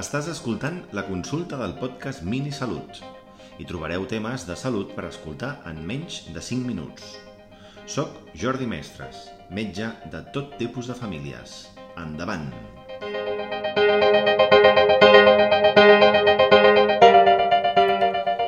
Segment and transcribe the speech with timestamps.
[0.00, 3.02] Estàs escoltant la consulta del podcast Mini Salut.
[3.60, 7.10] Hi trobareu temes de salut per escoltar en menys de 5 minuts.
[7.84, 9.26] Soc Jordi Mestres,
[9.58, 11.58] metge de tot tipus de famílies.
[12.00, 12.48] Endavant!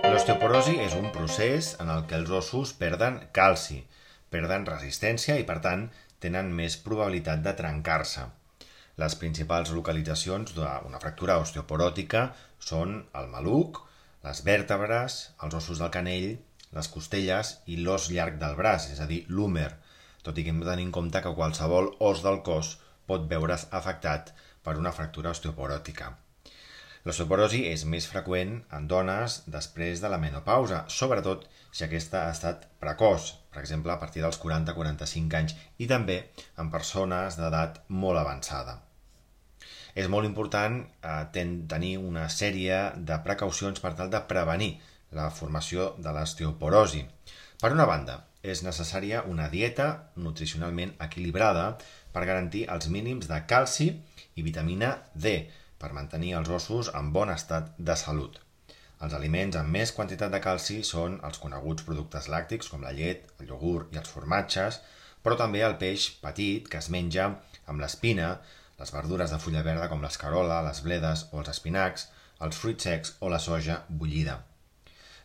[0.09, 3.83] L'osteoporosi és un procés en el que els ossos perden calci,
[4.33, 5.91] perden resistència i, per tant,
[6.23, 8.31] tenen més probabilitat de trencar-se.
[9.01, 12.27] Les principals localitzacions d'una fractura osteoporòtica
[12.71, 13.81] són el maluc,
[14.27, 16.29] les vèrtebres, els ossos del canell,
[16.77, 19.71] les costelles i l'os llarg del braç, és a dir, l'húmer,
[20.23, 22.77] tot i que hem de tenir en compte que qualsevol os del cos
[23.09, 26.13] pot veure's afectat per una fractura osteoporòtica.
[27.03, 32.69] L'osteoporosi és més freqüent en dones després de la menopausa, sobretot si aquesta ha estat
[32.83, 36.19] precoç, per exemple, a partir dels 40-45 anys, i també
[36.63, 38.77] en persones d'edat molt avançada.
[39.99, 44.77] És molt important eh, ten, tenir una sèrie de precaucions per tal de prevenir
[45.19, 47.03] la formació de l'osteoporosi.
[47.61, 51.67] Per una banda, és necessària una dieta nutricionalment equilibrada
[52.15, 53.91] per garantir els mínims de calci
[54.39, 55.35] i vitamina D
[55.83, 58.39] per mantenir els ossos en bon estat de salut.
[59.03, 63.27] Els aliments amb més quantitat de calci són els coneguts productes làctics com la llet,
[63.41, 64.79] el iogurt i els formatges,
[65.23, 67.27] però també el peix petit que es menja
[67.67, 68.37] amb l'espina,
[68.79, 72.09] les verdures de fulla verda com l'escarola, les bledes o els espinacs,
[72.47, 74.39] els fruits secs o la soja bullida.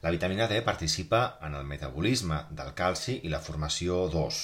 [0.01, 4.41] La vitamina D participa en el metabolisme del calci i la formació d'os.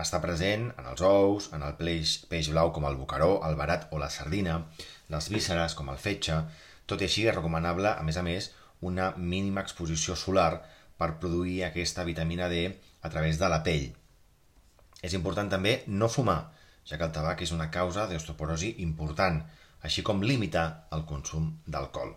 [0.00, 3.88] Està present en els ous, en el peix, peix blau com el bocaró, el barat
[3.92, 4.54] o la sardina,
[5.12, 6.38] les vísceres com el fetge,
[6.88, 10.62] tot i així és recomanable, a més a més, una mínima exposició solar
[11.00, 12.62] per produir aquesta vitamina D
[13.02, 13.90] a través de la pell.
[15.02, 16.40] És important també no fumar,
[16.88, 19.42] ja que el tabac és una causa d'osteoporosi important,
[19.84, 22.16] així com limitar el consum d'alcohol.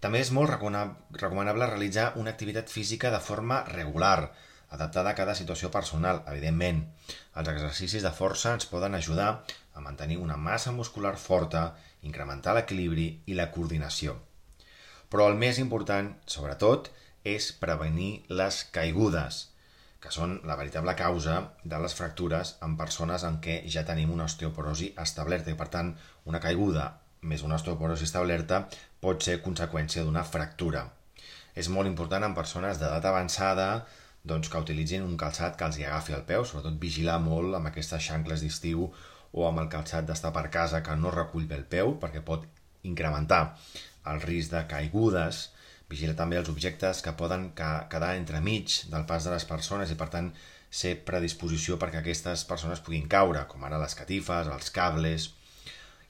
[0.00, 4.32] També és molt recomanable realitzar una activitat física de forma regular,
[4.74, 6.82] adaptada a cada situació personal, evidentment.
[7.38, 9.28] Els exercicis de força ens poden ajudar
[9.74, 11.64] a mantenir una massa muscular forta,
[12.02, 14.18] incrementar l'equilibri i la coordinació.
[15.10, 16.90] Però el més important, sobretot,
[17.24, 19.46] és prevenir les caigudes,
[20.02, 24.26] que són la veritable causa de les fractures en persones en què ja tenim una
[24.28, 25.94] osteoporosi establerta i, per tant,
[26.28, 26.90] una caiguda
[27.24, 28.64] més una osteoporosi establerta
[29.00, 30.84] pot ser conseqüència d'una fractura.
[31.56, 33.68] És molt important en persones d'edat avançada
[34.24, 37.68] doncs, que utilitzin un calçat que els hi agafi el peu, sobretot vigilar molt amb
[37.70, 38.86] aquestes xancles d'estiu
[39.34, 42.46] o amb el calçat d'estar per casa que no recull bé el peu perquè pot
[42.88, 43.42] incrementar
[44.10, 45.48] el risc de caigudes,
[45.90, 50.10] vigila també els objectes que poden quedar entremig del pas de les persones i per
[50.12, 50.30] tant
[50.74, 55.28] ser predisposició perquè aquestes persones puguin caure, com ara les catifes, els cables,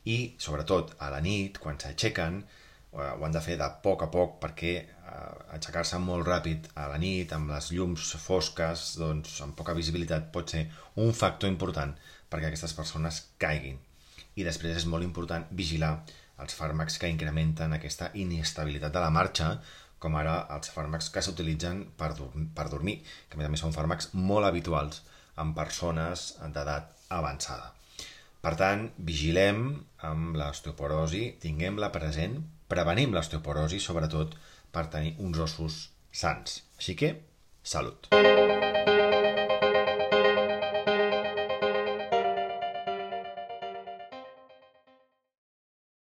[0.09, 4.11] i sobretot a la nit, quan s'aixequen, eh, ho han de fer de poc a
[4.13, 4.75] poc perquè
[5.55, 10.51] aixecar-se molt ràpid a la nit amb les llums fosques, doncs amb poca visibilitat pot
[10.51, 10.67] ser
[11.05, 11.95] un factor important
[12.31, 13.79] perquè aquestes persones caiguin.
[14.35, 15.95] I després és molt important vigilar
[16.43, 19.53] els fàrmacs que incrementen aquesta inestabilitat de la marxa,
[20.03, 22.11] com ara els fàrmacs que s'utilitzen per,
[22.57, 22.99] per dormir,
[23.29, 25.05] que a més a més són fàrmacs molt habituals
[25.41, 27.71] en persones d'edat avançada.
[28.45, 29.63] Per tant, vigilem
[30.05, 32.37] amb l'osteoporosi, tinguem-la present,
[32.69, 34.35] prevenim l'osteoporosi, sobretot
[34.75, 35.79] per tenir uns ossos
[36.25, 36.61] sants.
[36.81, 37.15] Així que,
[37.62, 38.11] salut!